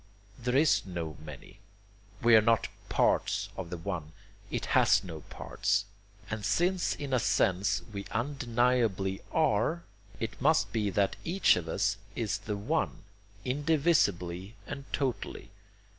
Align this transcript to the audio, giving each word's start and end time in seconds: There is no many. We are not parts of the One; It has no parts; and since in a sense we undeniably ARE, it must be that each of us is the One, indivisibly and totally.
There 0.39 0.55
is 0.55 0.83
no 0.83 1.15
many. 1.23 1.59
We 2.23 2.35
are 2.35 2.41
not 2.41 2.69
parts 2.89 3.49
of 3.55 3.69
the 3.69 3.77
One; 3.77 4.13
It 4.49 4.65
has 4.73 5.03
no 5.03 5.19
parts; 5.29 5.85
and 6.27 6.43
since 6.43 6.95
in 6.95 7.13
a 7.13 7.19
sense 7.19 7.83
we 7.93 8.05
undeniably 8.09 9.21
ARE, 9.31 9.83
it 10.19 10.41
must 10.41 10.73
be 10.73 10.89
that 10.89 11.17
each 11.23 11.55
of 11.55 11.69
us 11.69 11.97
is 12.15 12.39
the 12.39 12.57
One, 12.57 13.03
indivisibly 13.45 14.55
and 14.65 14.91
totally. 14.91 15.51